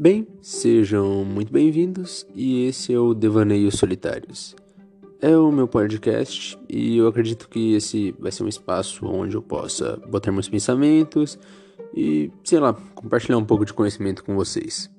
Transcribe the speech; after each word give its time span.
Bem, 0.00 0.26
sejam 0.40 1.26
muito 1.26 1.52
bem-vindos 1.52 2.26
e 2.34 2.64
esse 2.64 2.90
é 2.90 2.98
o 2.98 3.12
Devaneios 3.12 3.74
Solitários. 3.74 4.56
É 5.20 5.36
o 5.36 5.52
meu 5.52 5.68
podcast 5.68 6.58
e 6.70 6.96
eu 6.96 7.06
acredito 7.06 7.46
que 7.46 7.74
esse 7.74 8.14
vai 8.18 8.32
ser 8.32 8.42
um 8.42 8.48
espaço 8.48 9.04
onde 9.04 9.36
eu 9.36 9.42
possa 9.42 10.00
botar 10.08 10.32
meus 10.32 10.48
pensamentos 10.48 11.38
e, 11.94 12.32
sei 12.42 12.58
lá, 12.58 12.72
compartilhar 12.94 13.36
um 13.36 13.44
pouco 13.44 13.66
de 13.66 13.74
conhecimento 13.74 14.24
com 14.24 14.34
vocês. 14.34 14.90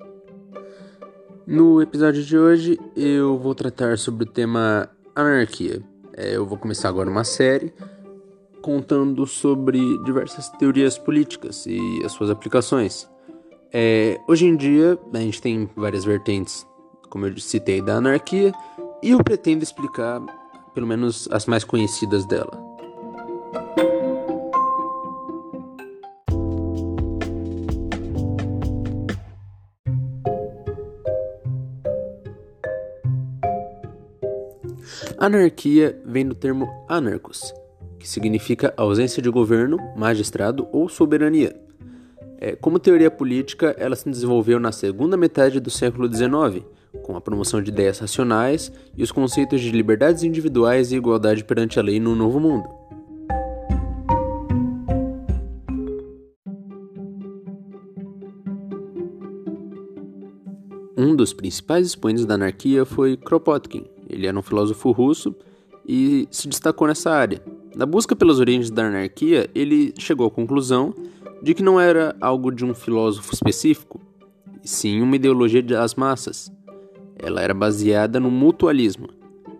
No 1.47 1.81
episódio 1.81 2.23
de 2.23 2.37
hoje 2.37 2.79
eu 2.95 3.39
vou 3.39 3.55
tratar 3.55 3.97
sobre 3.97 4.25
o 4.25 4.31
tema 4.31 4.87
anarquia. 5.15 5.81
É, 6.13 6.35
eu 6.35 6.45
vou 6.45 6.59
começar 6.59 6.89
agora 6.89 7.09
uma 7.09 7.23
série 7.23 7.73
contando 8.61 9.25
sobre 9.25 9.79
diversas 10.03 10.47
teorias 10.59 10.99
políticas 10.99 11.65
e 11.65 11.79
as 12.05 12.11
suas 12.11 12.29
aplicações. 12.29 13.10
É, 13.73 14.19
hoje 14.27 14.45
em 14.45 14.55
dia, 14.57 14.99
a 15.13 15.17
gente 15.19 15.41
tem 15.41 15.69
várias 15.77 16.03
vertentes, 16.03 16.67
como 17.09 17.25
eu 17.25 17.37
citei, 17.37 17.81
da 17.81 17.95
anarquia, 17.95 18.51
e 19.01 19.11
eu 19.11 19.23
pretendo 19.23 19.63
explicar 19.63 20.21
pelo 20.73 20.85
menos 20.85 21.27
as 21.31 21.45
mais 21.45 21.63
conhecidas 21.63 22.25
dela. 22.25 22.51
Anarquia 35.17 36.01
vem 36.03 36.27
do 36.27 36.35
termo 36.35 36.67
anarcos, 36.89 37.53
que 37.97 38.09
significa 38.09 38.73
ausência 38.75 39.21
de 39.21 39.29
governo, 39.29 39.77
magistrado 39.95 40.67
ou 40.73 40.89
soberania. 40.89 41.70
É, 42.43 42.55
como 42.55 42.79
teoria 42.79 43.11
política, 43.11 43.75
ela 43.77 43.95
se 43.95 44.09
desenvolveu 44.09 44.59
na 44.59 44.71
segunda 44.71 45.15
metade 45.15 45.59
do 45.59 45.69
século 45.69 46.11
XIX, 46.11 46.65
com 47.03 47.15
a 47.15 47.21
promoção 47.21 47.61
de 47.61 47.69
ideias 47.69 47.99
racionais 47.99 48.71
e 48.97 49.03
os 49.03 49.11
conceitos 49.11 49.61
de 49.61 49.69
liberdades 49.69 50.23
individuais 50.23 50.91
e 50.91 50.95
igualdade 50.95 51.43
perante 51.43 51.77
a 51.77 51.83
lei 51.83 51.99
no 51.99 52.15
Novo 52.15 52.39
Mundo. 52.39 52.67
Um 60.97 61.15
dos 61.15 61.33
principais 61.33 61.85
expoentes 61.85 62.25
da 62.25 62.33
anarquia 62.33 62.85
foi 62.85 63.15
Kropotkin. 63.17 63.85
Ele 64.09 64.25
era 64.25 64.37
um 64.37 64.41
filósofo 64.41 64.89
russo 64.89 65.35
e 65.87 66.27
se 66.31 66.47
destacou 66.47 66.87
nessa 66.87 67.11
área. 67.11 67.39
Na 67.75 67.85
busca 67.85 68.15
pelas 68.15 68.39
origens 68.39 68.71
da 68.71 68.87
anarquia, 68.87 69.47
ele 69.53 69.93
chegou 69.99 70.25
à 70.25 70.31
conclusão 70.31 70.91
de 71.41 71.53
que 71.53 71.63
não 71.63 71.79
era 71.79 72.15
algo 72.21 72.51
de 72.51 72.63
um 72.63 72.73
filósofo 72.73 73.33
específico, 73.33 73.99
e 74.63 74.67
sim 74.67 75.01
uma 75.01 75.15
ideologia 75.15 75.63
das 75.63 75.95
massas. 75.95 76.51
Ela 77.17 77.41
era 77.41 77.53
baseada 77.53 78.19
no 78.19 78.29
mutualismo, 78.29 79.07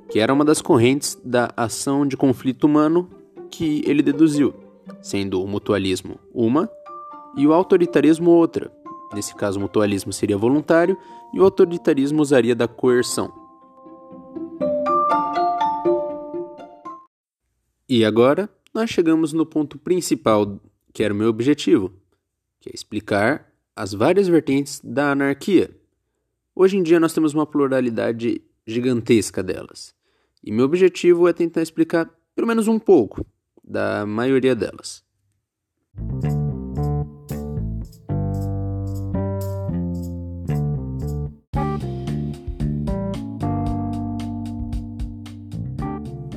que 0.10 0.20
era 0.20 0.34
uma 0.34 0.46
das 0.46 0.62
correntes 0.62 1.20
da 1.23 1.52
ação 1.58 2.06
de 2.06 2.16
conflito 2.16 2.66
humano 2.66 3.10
que 3.50 3.82
ele 3.86 4.02
deduziu, 4.02 4.54
sendo 5.02 5.42
o 5.42 5.48
mutualismo 5.48 6.20
uma 6.34 6.70
e 7.36 7.48
o 7.48 7.54
autoritarismo 7.54 8.30
outra. 8.30 8.72
Nesse 9.14 9.36
caso, 9.36 9.60
o 9.60 9.62
mutualismo 9.62 10.14
seria 10.14 10.38
voluntário 10.38 10.98
e 11.34 11.40
o 11.40 11.44
autoritarismo 11.44 12.22
usaria 12.22 12.56
da 12.56 12.68
coerção. 12.68 13.32
E 17.90 18.06
agora 18.06 18.50
nós 18.73 18.90
chegamos 18.90 19.34
no 19.34 19.45
ponto 19.45 19.78
principal 19.78 20.60
que 20.94 21.03
era 21.03 21.14
o 21.14 21.17
meu 21.17 21.30
objetivo, 21.30 21.94
que 22.59 22.70
é 22.70 22.73
explicar 22.73 23.52
as 23.75 23.94
várias 23.94 24.28
vertentes 24.28 24.81
da 24.84 25.11
anarquia. 25.11 25.70
Hoje 26.56 26.78
em 26.78 26.83
dia 26.83 27.00
nós 27.00 27.14
temos 27.14 27.33
uma 27.33 27.45
pluralidade 27.45 28.42
gigantesca 28.66 29.42
delas, 29.42 29.95
e 30.43 30.52
meu 30.52 30.66
objetivo 30.66 31.27
é 31.27 31.33
tentar 31.33 31.61
explicar 31.61 32.10
pelo 32.36 32.48
menos 32.48 32.67
um 32.67 32.80
pouco 32.80 33.26
da 33.64 34.05
maioria 34.05 34.55
delas. 34.55 35.04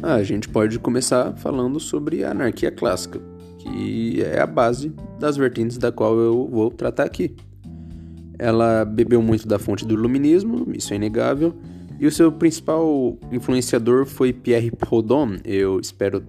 a 0.02 0.22
gente 0.22 0.48
pode 0.48 0.78
começar 0.78 1.34
falando 1.38 1.80
sobre 1.80 2.24
a 2.24 2.30
anarquia 2.30 2.70
clássica 2.70 3.20
que 3.64 4.22
é 4.22 4.40
a 4.40 4.46
base 4.46 4.92
das 5.18 5.36
vertentes 5.36 5.78
da 5.78 5.90
qual 5.90 6.18
eu 6.18 6.46
vou 6.50 6.70
tratar 6.70 7.04
aqui. 7.04 7.34
Ela 8.38 8.84
bebeu 8.84 9.22
muito 9.22 9.48
da 9.48 9.58
fonte 9.58 9.86
do 9.86 9.94
iluminismo, 9.94 10.66
isso 10.74 10.92
é 10.92 10.96
inegável, 10.96 11.54
e 11.98 12.06
o 12.06 12.10
seu 12.10 12.30
principal 12.30 13.16
influenciador 13.32 14.04
foi 14.04 14.32
Pierre 14.32 14.70
Proudhon, 14.70 15.36
eu 15.44 15.80
espero 15.80 16.22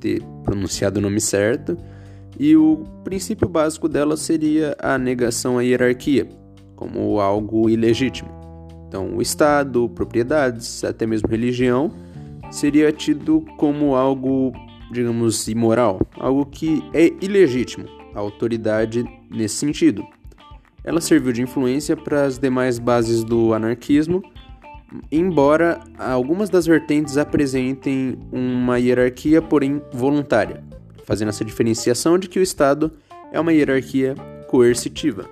ter 0.00 0.22
pronunciado 0.42 0.98
o 0.98 1.02
nome 1.02 1.20
certo, 1.20 1.76
e 2.38 2.56
o 2.56 2.84
princípio 3.04 3.48
básico 3.48 3.88
dela 3.88 4.16
seria 4.16 4.74
a 4.80 4.98
negação 4.98 5.58
à 5.58 5.62
hierarquia, 5.62 6.26
como 6.74 7.20
algo 7.20 7.68
ilegítimo. 7.68 8.30
Então, 8.88 9.16
o 9.16 9.22
Estado, 9.22 9.88
propriedades, 9.90 10.82
até 10.82 11.06
mesmo 11.06 11.28
religião, 11.28 11.92
seria 12.50 12.90
tido 12.90 13.44
como 13.56 13.94
algo 13.94 14.52
digamos, 14.90 15.48
imoral, 15.48 16.00
algo 16.18 16.44
que 16.46 16.82
é 16.92 17.12
ilegítimo, 17.20 17.86
a 18.14 18.18
autoridade 18.18 19.04
nesse 19.30 19.56
sentido. 19.56 20.04
Ela 20.82 21.00
serviu 21.00 21.32
de 21.32 21.42
influência 21.42 21.96
para 21.96 22.24
as 22.24 22.38
demais 22.38 22.78
bases 22.78 23.22
do 23.22 23.52
anarquismo, 23.52 24.22
embora 25.10 25.80
algumas 25.98 26.50
das 26.50 26.66
vertentes 26.66 27.16
apresentem 27.16 28.18
uma 28.32 28.78
hierarquia, 28.78 29.40
porém 29.40 29.80
voluntária, 29.92 30.64
fazendo 31.04 31.28
essa 31.28 31.44
diferenciação 31.44 32.18
de 32.18 32.28
que 32.28 32.38
o 32.38 32.42
Estado 32.42 32.90
é 33.32 33.38
uma 33.38 33.52
hierarquia 33.52 34.14
coercitiva. 34.48 35.28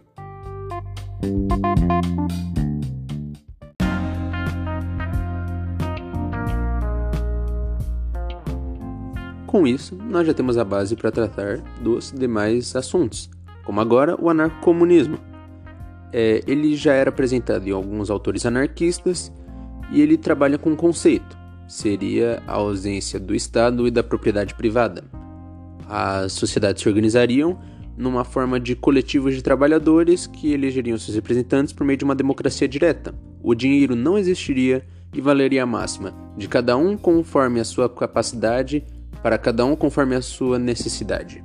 Com 9.49 9.67
isso, 9.67 9.97
nós 9.97 10.27
já 10.27 10.35
temos 10.35 10.59
a 10.59 10.65
base 10.65 10.95
para 10.95 11.11
tratar 11.11 11.63
dos 11.81 12.13
demais 12.13 12.77
assuntos, 12.77 13.31
como 13.65 13.81
agora 13.81 14.15
o 14.21 14.29
anarcomunismo. 14.29 15.19
É, 16.13 16.45
ele 16.47 16.77
já 16.77 16.93
era 16.93 17.09
apresentado 17.09 17.67
em 17.67 17.71
alguns 17.71 18.11
autores 18.11 18.45
anarquistas 18.45 19.33
e 19.91 20.03
ele 20.03 20.19
trabalha 20.19 20.59
com 20.59 20.73
um 20.73 20.77
conceito, 20.77 21.35
seria 21.67 22.43
a 22.47 22.57
ausência 22.57 23.19
do 23.19 23.35
Estado 23.35 23.89
e 23.89 23.91
da 23.91 24.03
propriedade 24.03 24.55
privada. 24.55 25.03
As 25.89 26.35
sociedades 26.35 26.83
se 26.83 26.89
organizariam 26.91 27.59
numa 27.97 28.25
forma 28.25 28.61
de 28.61 28.77
coletivos 28.77 29.35
de 29.35 29.41
trabalhadores 29.41 30.27
que 30.27 30.53
elegeriam 30.53 30.99
seus 30.99 31.15
representantes 31.15 31.73
por 31.73 31.87
meio 31.87 31.97
de 31.97 32.05
uma 32.05 32.15
democracia 32.15 32.69
direta. 32.69 33.15
O 33.43 33.55
dinheiro 33.55 33.97
não 33.97 34.19
existiria 34.19 34.85
e 35.15 35.23
valeria 35.23 35.63
a 35.63 35.67
máxima 35.67 36.13
de 36.37 36.47
cada 36.47 36.77
um 36.77 36.99
conforme 36.99 37.61
a 37.61 37.65
sua 37.65 37.89
capacidade 37.89 38.85
para 39.23 39.39
cada 39.39 39.65
um 39.65 39.75
conforme 39.75 40.15
a 40.15 40.23
sua 40.23 40.59
necessidade. 40.59 41.45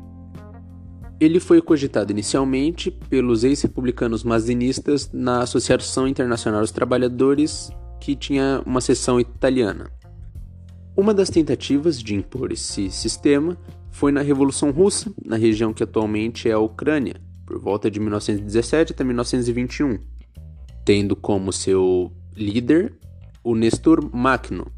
Ele 1.19 1.39
foi 1.39 1.61
cogitado 1.61 2.11
inicialmente 2.11 2.91
pelos 2.91 3.44
ex-republicanos 3.44 4.23
mazinistas 4.23 5.09
na 5.13 5.41
Associação 5.41 6.07
Internacional 6.07 6.61
dos 6.61 6.72
Trabalhadores, 6.72 7.69
que 8.00 8.16
tinha 8.16 8.61
uma 8.66 8.81
seção 8.81 9.19
italiana. 9.19 9.89
Uma 10.95 11.13
das 11.13 11.29
tentativas 11.29 12.01
de 12.01 12.13
impor 12.13 12.51
esse 12.51 12.91
sistema 12.91 13.57
foi 13.90 14.11
na 14.11 14.22
Revolução 14.22 14.72
Russa, 14.72 15.13
na 15.23 15.38
região 15.38 15.73
que 15.73 15.84
atualmente 15.84 16.49
é 16.49 16.52
a 16.52 16.59
Ucrânia, 16.59 17.16
por 17.46 17.59
volta 17.59 17.90
de 17.90 17.99
1917 17.99 18.91
até 18.91 19.03
1921, 19.03 19.99
tendo 20.84 21.16
como 21.16 21.53
seu 21.53 22.11
líder 22.35 22.93
o 23.43 23.55
Nestor 23.55 24.09
Makhno, 24.14 24.72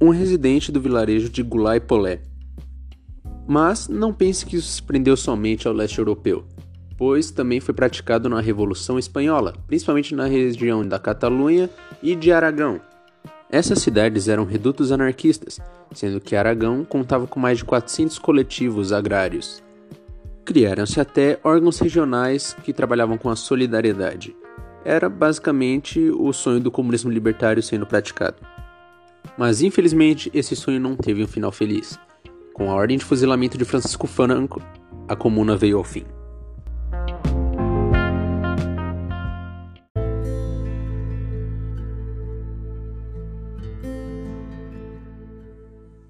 um 0.00 0.10
residente 0.10 0.70
do 0.70 0.80
vilarejo 0.80 1.30
de 1.30 1.42
Gulai-Polé. 1.42 2.20
Mas 3.48 3.88
não 3.88 4.12
pense 4.12 4.44
que 4.44 4.56
isso 4.56 4.68
se 4.68 4.82
prendeu 4.82 5.16
somente 5.16 5.66
ao 5.66 5.72
leste 5.72 5.98
europeu, 5.98 6.44
pois 6.98 7.30
também 7.30 7.60
foi 7.60 7.72
praticado 7.72 8.28
na 8.28 8.40
Revolução 8.40 8.98
Espanhola, 8.98 9.54
principalmente 9.66 10.14
na 10.14 10.26
região 10.26 10.86
da 10.86 10.98
Catalunha 10.98 11.70
e 12.02 12.14
de 12.14 12.30
Aragão. 12.30 12.80
Essas 13.50 13.78
cidades 13.78 14.28
eram 14.28 14.44
redutos 14.44 14.92
anarquistas, 14.92 15.60
sendo 15.92 16.20
que 16.20 16.36
Aragão 16.36 16.84
contava 16.84 17.26
com 17.26 17.40
mais 17.40 17.58
de 17.58 17.64
400 17.64 18.18
coletivos 18.18 18.92
agrários. 18.92 19.62
Criaram-se 20.44 21.00
até 21.00 21.38
órgãos 21.42 21.78
regionais 21.78 22.54
que 22.64 22.72
trabalhavam 22.72 23.16
com 23.16 23.30
a 23.30 23.36
solidariedade. 23.36 24.36
Era 24.84 25.08
basicamente 25.08 26.00
o 26.10 26.32
sonho 26.32 26.60
do 26.60 26.70
comunismo 26.70 27.10
libertário 27.10 27.62
sendo 27.62 27.86
praticado. 27.86 28.55
Mas 29.36 29.60
infelizmente 29.60 30.30
esse 30.32 30.56
sonho 30.56 30.80
não 30.80 30.96
teve 30.96 31.22
um 31.22 31.26
final 31.26 31.52
feliz. 31.52 31.98
Com 32.54 32.70
a 32.70 32.74
ordem 32.74 32.96
de 32.96 33.04
fuzilamento 33.04 33.58
de 33.58 33.64
Francisco 33.64 34.06
Franco, 34.06 34.62
a 35.06 35.14
comuna 35.14 35.56
veio 35.56 35.76
ao 35.76 35.84
fim. 35.84 36.04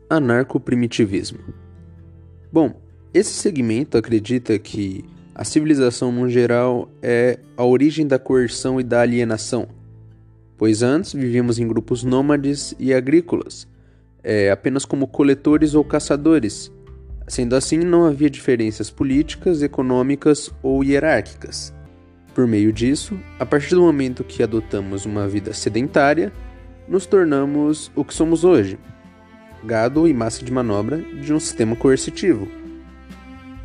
Anarco-primitivismo. 0.08 1.40
Bom, 2.52 2.80
esse 3.12 3.30
segmento 3.30 3.98
acredita 3.98 4.56
que 4.56 5.04
a 5.34 5.42
civilização 5.42 6.12
no 6.12 6.30
geral 6.30 6.88
é 7.02 7.40
a 7.56 7.64
origem 7.64 8.06
da 8.06 8.18
coerção 8.18 8.80
e 8.80 8.84
da 8.84 9.00
alienação, 9.00 9.68
pois 10.56 10.82
antes 10.82 11.12
vivíamos 11.12 11.58
em 11.58 11.66
grupos 11.66 12.02
nômades 12.02 12.74
e 12.78 12.92
agrícolas, 12.92 13.68
é, 14.22 14.50
apenas 14.50 14.84
como 14.84 15.06
coletores 15.06 15.74
ou 15.74 15.84
caçadores. 15.84 16.72
Sendo 17.28 17.56
assim, 17.56 17.78
não 17.78 18.04
havia 18.04 18.30
diferenças 18.30 18.90
políticas, 18.90 19.62
econômicas 19.62 20.52
ou 20.62 20.82
hierárquicas. 20.82 21.74
Por 22.34 22.46
meio 22.46 22.72
disso, 22.72 23.18
a 23.38 23.46
partir 23.46 23.74
do 23.74 23.82
momento 23.82 24.22
que 24.22 24.42
adotamos 24.42 25.06
uma 25.06 25.26
vida 25.26 25.52
sedentária, 25.52 26.32
nos 26.88 27.06
tornamos 27.06 27.90
o 27.96 28.04
que 28.04 28.14
somos 28.14 28.44
hoje: 28.44 28.78
gado 29.64 30.06
e 30.06 30.14
massa 30.14 30.44
de 30.44 30.52
manobra 30.52 30.98
de 30.98 31.32
um 31.32 31.40
sistema 31.40 31.74
coercitivo. 31.74 32.46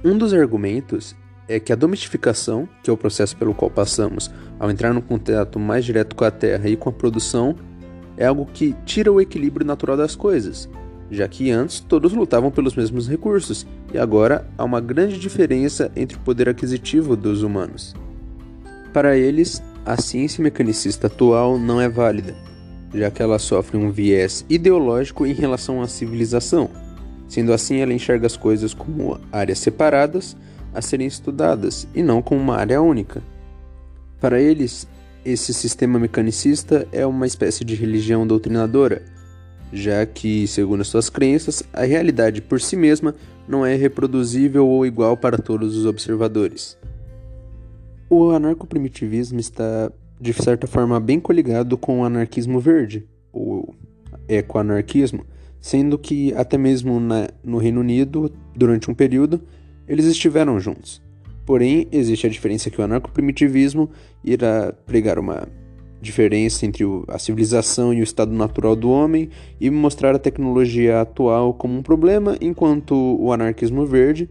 Um 0.03 0.17
dos 0.17 0.33
argumentos 0.33 1.15
é 1.51 1.59
que 1.59 1.73
a 1.73 1.75
domesticação, 1.75 2.67
que 2.81 2.89
é 2.89 2.93
o 2.93 2.97
processo 2.97 3.35
pelo 3.35 3.53
qual 3.53 3.69
passamos 3.69 4.31
ao 4.57 4.71
entrar 4.71 4.93
no 4.93 5.01
contato 5.01 5.59
mais 5.59 5.83
direto 5.83 6.15
com 6.15 6.23
a 6.23 6.31
terra 6.31 6.69
e 6.69 6.77
com 6.77 6.87
a 6.87 6.93
produção, 6.93 7.55
é 8.15 8.25
algo 8.25 8.45
que 8.45 8.73
tira 8.85 9.11
o 9.11 9.19
equilíbrio 9.19 9.65
natural 9.65 9.97
das 9.97 10.15
coisas, 10.15 10.69
já 11.09 11.27
que 11.27 11.51
antes 11.51 11.81
todos 11.81 12.13
lutavam 12.13 12.51
pelos 12.51 12.73
mesmos 12.73 13.07
recursos 13.07 13.67
e 13.93 13.97
agora 13.97 14.47
há 14.57 14.63
uma 14.63 14.79
grande 14.79 15.19
diferença 15.19 15.91
entre 15.93 16.15
o 16.15 16.21
poder 16.21 16.47
aquisitivo 16.47 17.17
dos 17.17 17.43
humanos. 17.43 17.93
Para 18.93 19.17
eles, 19.17 19.61
a 19.85 19.99
ciência 20.01 20.41
mecanicista 20.41 21.07
atual 21.07 21.59
não 21.59 21.81
é 21.81 21.89
válida, 21.89 22.33
já 22.93 23.11
que 23.11 23.21
ela 23.21 23.39
sofre 23.39 23.75
um 23.75 23.91
viés 23.91 24.45
ideológico 24.49 25.25
em 25.25 25.33
relação 25.33 25.81
à 25.81 25.87
civilização. 25.87 26.69
Sendo 27.27 27.51
assim, 27.51 27.77
ela 27.77 27.93
enxerga 27.93 28.27
as 28.27 28.37
coisas 28.37 28.73
como 28.73 29.19
áreas 29.31 29.59
separadas 29.59 30.35
a 30.73 30.81
serem 30.81 31.07
estudadas 31.07 31.87
e 31.93 32.01
não 32.01 32.21
como 32.21 32.41
uma 32.41 32.55
área 32.55 32.81
única. 32.81 33.21
Para 34.19 34.39
eles, 34.39 34.87
esse 35.25 35.53
sistema 35.53 35.99
mecanicista 35.99 36.87
é 36.91 37.05
uma 37.05 37.25
espécie 37.25 37.63
de 37.63 37.75
religião 37.75 38.25
doutrinadora, 38.25 39.03
já 39.71 40.05
que, 40.05 40.47
segundo 40.47 40.81
as 40.81 40.87
suas 40.87 41.09
crenças, 41.09 41.63
a 41.71 41.83
realidade 41.83 42.41
por 42.41 42.59
si 42.59 42.75
mesma 42.75 43.15
não 43.47 43.65
é 43.65 43.75
reproduzível 43.75 44.67
ou 44.67 44.85
igual 44.85 45.15
para 45.17 45.37
todos 45.37 45.77
os 45.77 45.85
observadores. 45.85 46.77
O 48.09 48.31
anarcoprimitivismo 48.31 49.39
está, 49.39 49.91
de 50.19 50.33
certa 50.33 50.67
forma, 50.67 50.99
bem 50.99 51.19
coligado 51.19 51.77
com 51.77 52.01
o 52.01 52.03
anarquismo 52.03 52.59
verde, 52.59 53.07
ou 53.31 53.73
ecoanarquismo, 54.27 55.25
sendo 55.59 55.97
que 55.97 56.33
até 56.33 56.57
mesmo 56.57 56.99
na, 56.99 57.29
no 57.43 57.57
Reino 57.57 57.79
Unido, 57.79 58.31
durante 58.55 58.89
um 58.89 58.93
período, 58.93 59.41
eles 59.91 60.05
estiveram 60.05 60.57
juntos. 60.57 61.01
Porém, 61.45 61.85
existe 61.91 62.25
a 62.25 62.29
diferença 62.29 62.69
que 62.69 62.79
o 62.79 62.83
anarcoprimitivismo 62.83 63.89
irá 64.23 64.73
pregar 64.85 65.19
uma 65.19 65.45
diferença 66.01 66.65
entre 66.65 66.85
a 67.09 67.19
civilização 67.19 67.93
e 67.93 67.99
o 67.99 68.03
estado 68.03 68.31
natural 68.31 68.73
do 68.73 68.89
homem 68.89 69.29
e 69.59 69.69
mostrar 69.69 70.15
a 70.15 70.19
tecnologia 70.19 71.01
atual 71.01 71.53
como 71.53 71.77
um 71.77 71.83
problema, 71.83 72.37
enquanto 72.39 72.95
o 72.95 73.33
anarquismo 73.33 73.85
verde 73.85 74.29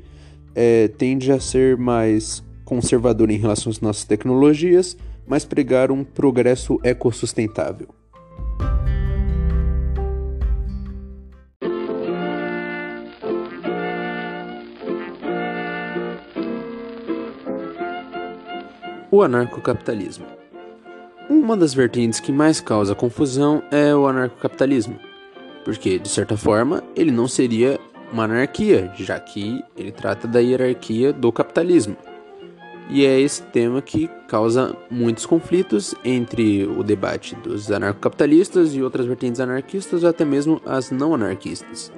é, 0.54 0.88
tende 0.88 1.30
a 1.30 1.38
ser 1.38 1.76
mais 1.76 2.42
conservador 2.64 3.30
em 3.30 3.36
relação 3.36 3.70
às 3.70 3.80
nossas 3.82 4.04
tecnologias, 4.04 4.96
mas 5.26 5.44
pregar 5.44 5.92
um 5.92 6.02
progresso 6.02 6.80
ecossustentável. 6.82 7.99
O 19.12 19.22
anarcocapitalismo. 19.22 20.24
Uma 21.28 21.56
das 21.56 21.74
vertentes 21.74 22.20
que 22.20 22.30
mais 22.30 22.60
causa 22.60 22.94
confusão 22.94 23.60
é 23.68 23.92
o 23.92 24.06
anarcocapitalismo, 24.06 25.00
porque, 25.64 25.98
de 25.98 26.08
certa 26.08 26.36
forma, 26.36 26.80
ele 26.94 27.10
não 27.10 27.26
seria 27.26 27.80
uma 28.12 28.22
anarquia, 28.22 28.92
já 28.94 29.18
que 29.18 29.64
ele 29.76 29.90
trata 29.90 30.28
da 30.28 30.38
hierarquia 30.38 31.12
do 31.12 31.32
capitalismo. 31.32 31.96
E 32.88 33.04
é 33.04 33.20
esse 33.20 33.42
tema 33.42 33.82
que 33.82 34.08
causa 34.28 34.76
muitos 34.88 35.26
conflitos 35.26 35.92
entre 36.04 36.64
o 36.66 36.84
debate 36.84 37.34
dos 37.34 37.68
anarcocapitalistas 37.68 38.76
e 38.76 38.82
outras 38.82 39.06
vertentes 39.06 39.40
anarquistas, 39.40 40.04
ou 40.04 40.10
até 40.10 40.24
mesmo 40.24 40.62
as 40.64 40.92
não 40.92 41.16
anarquistas. 41.16 41.90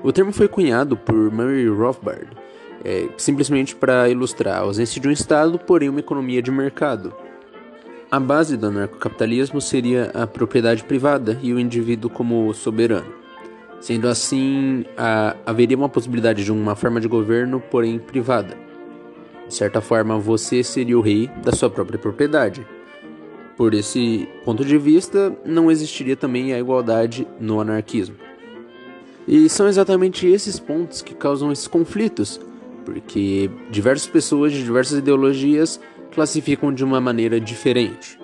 O 0.00 0.12
termo 0.12 0.32
foi 0.32 0.46
cunhado 0.46 0.96
por 0.96 1.32
Murray 1.32 1.66
Rothbard, 1.66 2.28
é, 2.84 3.08
simplesmente 3.16 3.74
para 3.74 4.08
ilustrar 4.08 4.58
a 4.58 4.60
ausência 4.60 5.00
de 5.00 5.08
um 5.08 5.10
Estado, 5.10 5.58
porém 5.58 5.88
uma 5.88 6.00
economia 6.00 6.42
de 6.42 6.50
mercado. 6.50 7.14
A 8.10 8.20
base 8.20 8.56
do 8.56 8.66
anarcocapitalismo 8.66 9.60
seria 9.60 10.10
a 10.14 10.26
propriedade 10.26 10.84
privada 10.84 11.38
e 11.42 11.52
o 11.52 11.58
indivíduo 11.58 12.10
como 12.10 12.52
soberano. 12.52 13.12
Sendo 13.80 14.06
assim, 14.06 14.84
a, 14.96 15.34
haveria 15.46 15.76
uma 15.76 15.88
possibilidade 15.88 16.44
de 16.44 16.52
uma 16.52 16.76
forma 16.76 17.00
de 17.00 17.08
governo, 17.08 17.60
porém 17.60 17.98
privada 17.98 18.72
de 19.52 19.58
certa 19.58 19.82
forma, 19.82 20.18
você 20.18 20.64
seria 20.64 20.98
o 20.98 21.02
rei 21.02 21.30
da 21.44 21.52
sua 21.52 21.68
própria 21.68 21.98
propriedade. 21.98 22.66
Por 23.54 23.74
esse 23.74 24.26
ponto 24.46 24.64
de 24.64 24.78
vista, 24.78 25.30
não 25.44 25.70
existiria 25.70 26.16
também 26.16 26.54
a 26.54 26.58
igualdade 26.58 27.28
no 27.38 27.60
anarquismo. 27.60 28.16
E 29.28 29.50
são 29.50 29.68
exatamente 29.68 30.26
esses 30.26 30.58
pontos 30.58 31.02
que 31.02 31.14
causam 31.14 31.52
esses 31.52 31.68
conflitos, 31.68 32.40
porque 32.84 33.50
diversas 33.70 34.08
pessoas 34.08 34.52
de 34.52 34.62
diversas 34.62 34.98
ideologias 34.98 35.80
classificam 36.12 36.72
de 36.72 36.84
uma 36.84 37.00
maneira 37.00 37.40
diferente. 37.40 38.18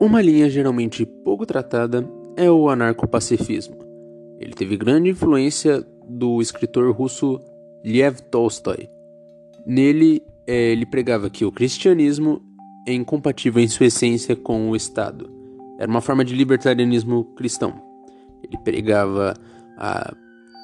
Uma 0.00 0.22
linha 0.22 0.48
geralmente 0.48 1.04
pouco 1.04 1.44
tratada 1.44 2.08
é 2.36 2.50
o 2.50 2.68
anarcopacifismo. 2.68 3.76
Ele 4.38 4.52
teve 4.52 4.76
grande 4.76 5.10
influência 5.10 5.84
do 6.08 6.40
escritor 6.40 6.90
russo 6.94 7.40
Lev 7.84 8.20
Tolstói. 8.30 8.88
Nele, 9.66 10.22
é, 10.46 10.72
ele 10.72 10.86
pregava 10.86 11.28
que 11.28 11.44
o 11.44 11.52
cristianismo 11.52 12.40
é 12.86 12.92
incompatível 12.94 13.62
em 13.62 13.68
sua 13.68 13.86
essência 13.86 14.34
com 14.34 14.70
o 14.70 14.76
Estado. 14.76 15.37
Era 15.78 15.90
uma 15.90 16.00
forma 16.00 16.24
de 16.24 16.34
libertarianismo 16.34 17.24
cristão. 17.36 17.80
Ele 18.42 18.58
pregava 18.58 19.34
a 19.76 20.12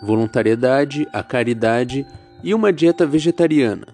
voluntariedade, 0.03 1.07
a 1.13 1.23
caridade 1.23 2.05
e 2.43 2.53
uma 2.53 2.73
dieta 2.73 3.07
vegetariana. 3.07 3.87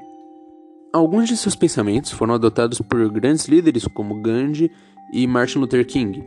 Alguns 0.92 1.28
de 1.28 1.36
seus 1.36 1.54
pensamentos 1.54 2.10
foram 2.10 2.34
adotados 2.34 2.80
por 2.80 3.08
grandes 3.10 3.46
líderes 3.46 3.86
como 3.86 4.20
Gandhi 4.20 4.72
e 5.12 5.26
Martin 5.26 5.58
Luther 5.58 5.86
King. 5.86 6.24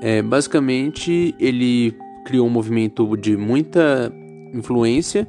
É, 0.00 0.22
basicamente, 0.22 1.34
ele 1.38 1.94
criou 2.24 2.46
um 2.46 2.50
movimento 2.50 3.16
de 3.16 3.36
muita 3.36 4.10
influência, 4.54 5.26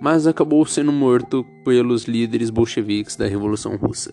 mas 0.00 0.26
acabou 0.26 0.64
sendo 0.64 0.92
morto 0.92 1.44
pelos 1.64 2.04
líderes 2.04 2.48
bolcheviques 2.48 3.16
da 3.16 3.26
Revolução 3.26 3.76
Russa. 3.76 4.12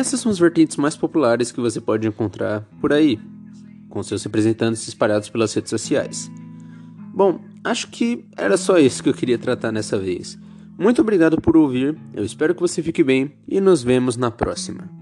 Essas 0.00 0.20
são 0.20 0.32
as 0.32 0.38
vertentes 0.38 0.76
mais 0.76 0.96
populares 0.96 1.52
que 1.52 1.60
você 1.60 1.80
pode 1.80 2.08
encontrar 2.08 2.66
por 2.80 2.92
aí, 2.92 3.18
com 3.88 4.02
seus 4.02 4.24
representantes 4.24 4.88
espalhados 4.88 5.28
pelas 5.28 5.52
redes 5.52 5.70
sociais. 5.70 6.30
Bom, 7.14 7.40
acho 7.62 7.88
que 7.88 8.24
era 8.36 8.56
só 8.56 8.78
isso 8.78 9.02
que 9.02 9.08
eu 9.08 9.14
queria 9.14 9.38
tratar 9.38 9.70
nessa 9.70 9.98
vez. 9.98 10.38
Muito 10.78 11.02
obrigado 11.02 11.40
por 11.40 11.56
ouvir, 11.56 11.96
eu 12.14 12.24
espero 12.24 12.54
que 12.54 12.60
você 12.60 12.82
fique 12.82 13.04
bem 13.04 13.32
e 13.46 13.60
nos 13.60 13.82
vemos 13.82 14.16
na 14.16 14.30
próxima. 14.30 14.99